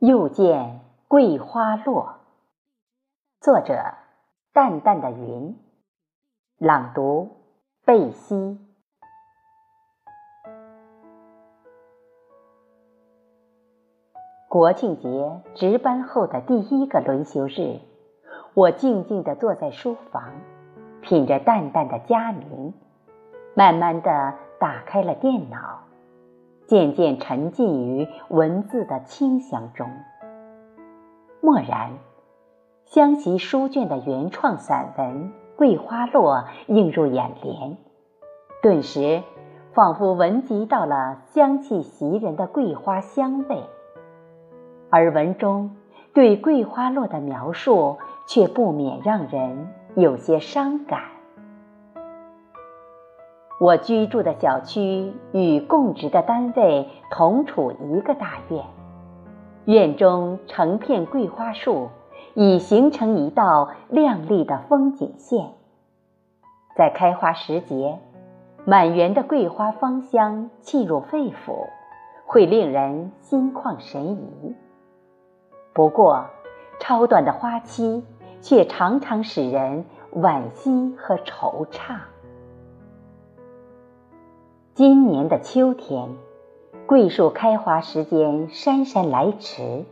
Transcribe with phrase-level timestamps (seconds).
[0.00, 2.20] 又见桂花落。
[3.38, 3.96] 作者：
[4.54, 5.54] 淡淡的云。
[6.56, 7.36] 朗读：
[7.84, 8.58] 贝西。
[14.48, 17.80] 国庆节值班后的第一个轮休日，
[18.54, 20.32] 我静静地坐在书房，
[21.02, 22.72] 品着淡淡的佳茗，
[23.54, 25.89] 慢慢地打开了电脑。
[26.70, 29.90] 渐渐沉浸于文字的清香中。
[31.40, 31.90] 蓦然，
[32.84, 35.24] 湘西书卷的原创散文
[35.56, 36.36] 《桂花落》
[36.68, 37.76] 映入眼帘，
[38.62, 39.24] 顿时
[39.72, 43.64] 仿佛闻及到了香气袭人的桂花香味。
[44.90, 45.74] 而文中
[46.14, 49.66] 对桂花落的描述，却不免让人
[49.96, 51.00] 有些伤感。
[53.60, 58.64] 我居住的小区与供职的单位同处一个大院，
[59.66, 61.90] 院中成片桂花树，
[62.32, 65.50] 已形成一道亮丽的风景线。
[66.74, 67.98] 在开花时节，
[68.64, 71.66] 满园的桂花芳香沁入肺腑，
[72.24, 74.56] 会令人心旷神怡。
[75.74, 76.24] 不过，
[76.80, 78.02] 超短的花期
[78.40, 81.98] 却常常使人惋惜和惆怅。
[84.80, 86.08] 今年的秋天，
[86.86, 89.84] 桂树开花时间姗姗来迟，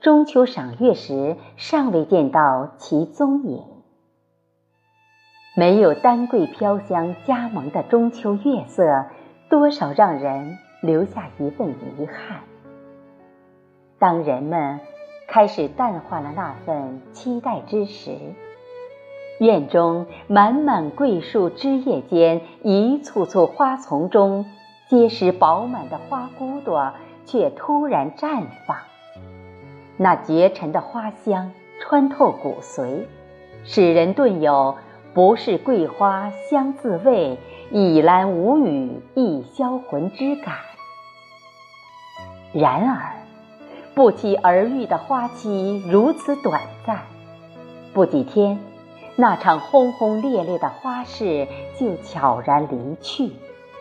[0.00, 3.62] 中秋赏月时尚未见到其踪影。
[5.54, 9.04] 没有丹桂飘香加盟的中秋月色，
[9.48, 12.40] 多少让人留下一份遗憾。
[14.00, 14.80] 当人们
[15.28, 18.10] 开始淡化了那份期待之时，
[19.40, 24.44] 院中满满桂树枝叶间，一簇簇花丛中，
[24.86, 26.92] 结实饱满的花骨朵
[27.24, 28.76] 却突然绽放。
[29.96, 33.06] 那绝尘的花香穿透骨髓，
[33.64, 34.76] 使人顿有
[35.14, 37.38] “不是桂花香自味，
[37.70, 40.56] 倚兰无语亦销魂”之感。
[42.52, 43.16] 然而，
[43.94, 46.98] 不期而遇的花期如此短暂，
[47.94, 48.58] 不几天。
[49.20, 51.46] 那场轰轰烈烈的花事
[51.78, 53.32] 就悄然离去，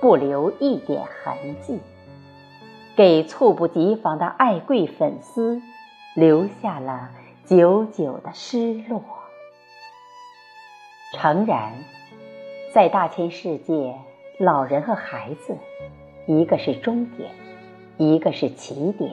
[0.00, 1.78] 不留一点痕迹，
[2.96, 5.60] 给猝不及防的爱桂粉丝
[6.14, 7.10] 留下了
[7.44, 9.02] 久久的失落。
[11.12, 11.74] 诚然，
[12.72, 13.94] 在大千世界，
[14.38, 15.54] 老人和孩子，
[16.26, 17.30] 一个是终点，
[17.98, 19.12] 一个是起点。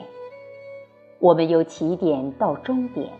[1.18, 3.10] 我们由起点到终点，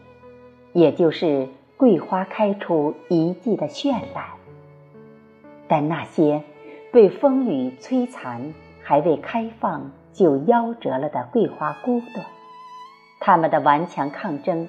[0.72, 1.46] 也就是。
[1.76, 4.26] 桂花开出一季的绚烂，
[5.66, 6.42] 但那些
[6.92, 12.22] 被风雨摧残、还未开放就夭折了的桂花骨朵，
[13.18, 14.68] 它们的顽强抗争，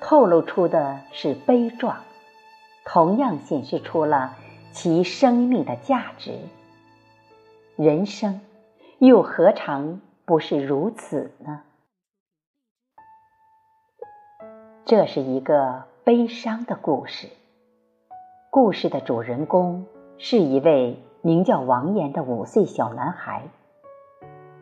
[0.00, 1.98] 透露出的是悲壮，
[2.86, 4.34] 同样显示出了
[4.72, 6.38] 其生命的价值。
[7.76, 8.40] 人生
[8.98, 11.62] 又何尝不是如此呢？
[14.86, 15.89] 这是一个。
[16.02, 17.28] 悲伤的故事。
[18.50, 19.84] 故事的主人公
[20.16, 23.42] 是一位名叫王岩的五岁小男孩。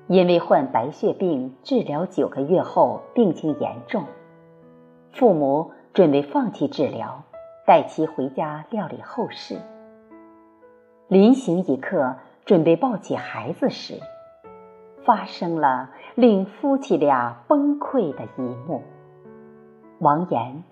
[0.08, 4.06] 因为患白血病，治疗九个月后病情严重，
[5.12, 7.22] 父母准备放弃治疗，
[7.64, 9.58] 带其回家料理后事。
[11.06, 12.16] 临行一刻，
[12.46, 14.00] 准备抱起孩子时，
[15.04, 18.82] 发生了令夫妻俩崩溃的一幕。
[20.00, 20.64] 王岩。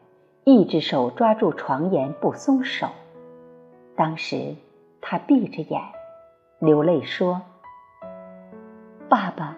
[0.48, 2.86] 一只手抓住床沿不松手，
[3.96, 4.54] 当时
[5.00, 5.82] 他闭着眼，
[6.60, 7.42] 流泪说
[9.10, 9.56] ：“爸爸，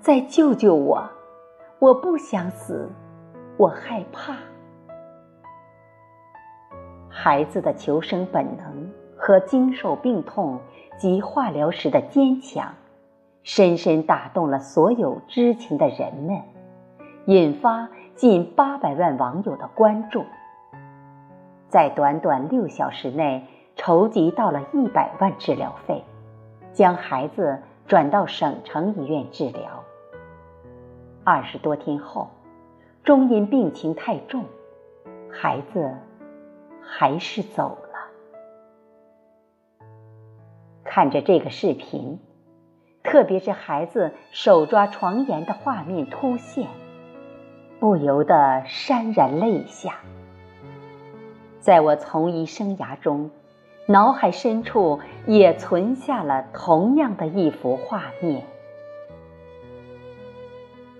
[0.00, 1.06] 再救救我！
[1.78, 2.90] 我不想死，
[3.58, 4.38] 我害怕。”
[7.12, 10.58] 孩子的求生本能和经受病痛
[10.96, 12.74] 及化疗时的坚强，
[13.42, 16.40] 深深打动了所有知情的人们，
[17.26, 17.86] 引发。
[18.16, 20.24] 近八百万网友的关注，
[21.68, 26.04] 在短短六小时内筹集到了一百万治疗费，
[26.72, 29.82] 将孩子转到省城医院治疗。
[31.24, 32.30] 二十多天后，
[33.02, 34.44] 终因病情太重，
[35.28, 35.96] 孩子
[36.80, 39.88] 还是走了。
[40.84, 42.20] 看着这个视频，
[43.02, 46.68] 特别是孩子手抓床沿的画面突现。
[47.84, 49.96] 不由得潸然泪下。
[51.60, 53.30] 在我从医生涯中，
[53.84, 58.42] 脑海深处也存下了同样的一幅画面。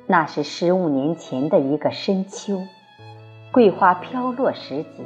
[0.07, 2.61] 那是十五年前的一个深秋，
[3.51, 5.05] 桂花飘落时节。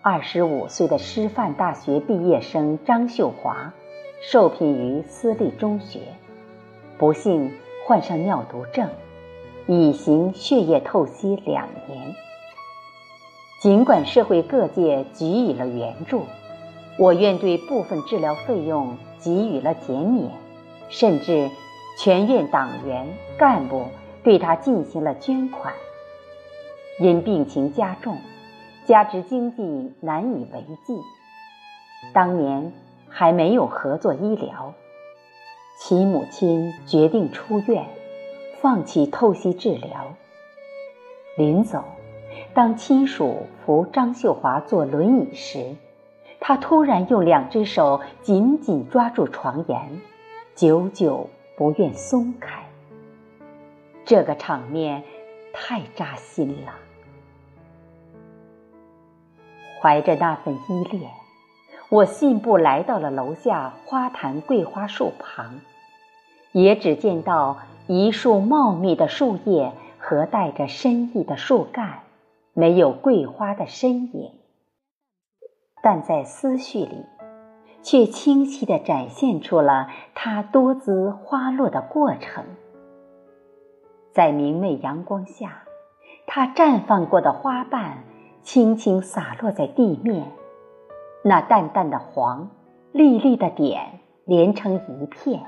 [0.00, 3.72] 二十五岁的师范大学毕业生张秀华，
[4.20, 5.98] 受聘于私立中学，
[6.98, 7.52] 不幸
[7.84, 8.88] 患上尿毒症，
[9.80, 12.14] 已行血液透析两年。
[13.60, 16.24] 尽管社会各界给予了援助，
[16.98, 20.30] 我院对部分治疗费用给予了减免，
[20.88, 21.50] 甚至。
[21.98, 23.84] 全院党员干部
[24.24, 25.74] 对他进行了捐款。
[26.98, 28.16] 因病情加重，
[28.86, 30.94] 加之经济难以为继，
[32.14, 32.72] 当年
[33.10, 34.72] 还没有合作医疗，
[35.78, 37.84] 其母亲决定出院，
[38.62, 40.14] 放弃透析治疗。
[41.36, 41.82] 临走，
[42.54, 45.74] 当亲属扶张秀华坐轮椅时，
[46.38, 50.00] 他突然用两只手紧紧抓住床沿，
[50.54, 51.28] 久久。
[51.54, 52.64] 不愿松开，
[54.06, 55.04] 这个场面
[55.52, 56.72] 太扎心了。
[59.80, 61.10] 怀着那份依恋，
[61.90, 65.60] 我信步来到了楼下花坛桂花树旁，
[66.52, 72.00] 也只见到一束茂密的树叶和带着深意的树干，
[72.54, 74.30] 没有桂花的身影。
[75.82, 77.06] 但在思绪里。
[77.84, 82.44] 却清晰地展现出了它多姿花落的过程。
[84.12, 85.64] 在明媚阳光下，
[86.26, 88.04] 它绽放过的花瓣
[88.40, 90.30] 轻轻洒落在地面，
[91.24, 92.50] 那淡淡的黄，
[92.92, 95.42] 粒粒的点连成一片，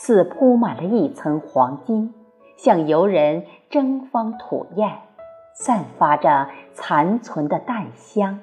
[0.00, 2.14] 似铺满了一层黄金，
[2.56, 4.96] 像游人争芳吐艳，
[5.54, 8.38] 散发着残存的淡香。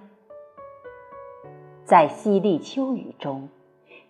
[1.85, 3.47] 在淅沥秋雨中，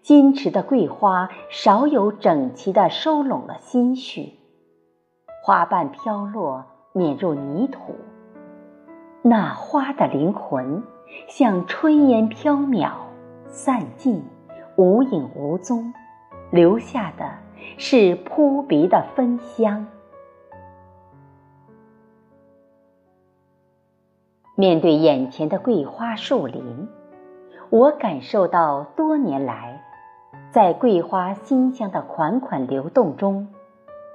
[0.03, 4.39] 矜持的桂花少有整齐地收拢了心绪，
[5.43, 7.93] 花瓣飘落，碾入泥土。
[9.21, 10.81] 那花的灵魂
[11.27, 12.89] 像炊烟飘渺，
[13.45, 14.23] 散尽，
[14.77, 15.93] 无影无踪，
[16.51, 17.31] 留下的
[17.77, 19.87] 是扑鼻的芬香。
[24.55, 26.87] 面对眼前的桂花树林。
[27.71, 29.83] 我感受到多年来，
[30.51, 33.49] 在桂花馨香的款款流动中，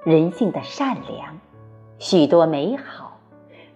[0.03, 1.37] 人性的善良，
[1.99, 3.19] 许多美好，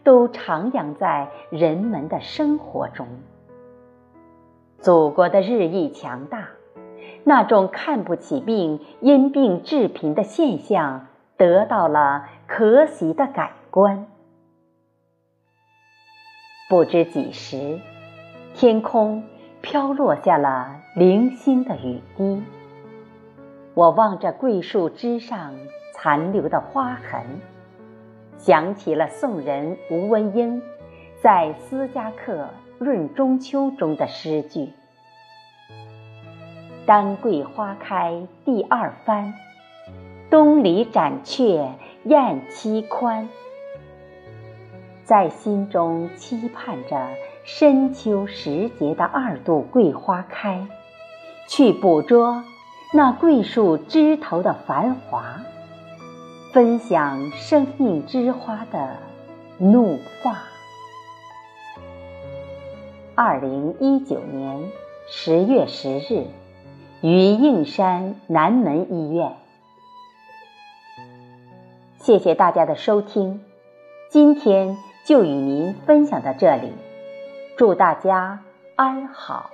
[0.04, 3.06] 都徜徉在人们的生活中。
[4.80, 6.48] 祖国的日益强大，
[7.26, 14.06] 那种看不起病、因病致贫的现象，得到了可喜的改观。
[16.70, 17.82] 不知几时，
[18.54, 19.24] 天空。
[19.62, 22.44] 飘落下了零星的雨滴，
[23.74, 25.56] 我望着桂树枝上
[25.92, 27.24] 残留的花痕，
[28.38, 30.62] 想起了宋人吴文英
[31.20, 34.70] 在《思家客论中秋》中的诗句
[36.86, 39.34] ：“丹桂花开第二番，
[40.30, 41.70] 东篱展却
[42.04, 43.28] 燕栖宽。”
[45.04, 47.08] 在心中期盼着。
[47.48, 50.68] 深秋时节的二度桂花开，
[51.48, 52.44] 去捕捉
[52.92, 55.42] 那桂树枝头的繁华，
[56.52, 58.98] 分享生命之花的
[59.60, 60.36] 怒放。
[63.14, 64.72] 二零一九年
[65.08, 66.26] 十月十日，
[67.06, 69.34] 于应山南门医院。
[72.00, 73.46] 谢谢大家的收听，
[74.10, 76.74] 今天就与您分享到这里。
[77.58, 78.40] 祝大家
[78.76, 79.52] 安好。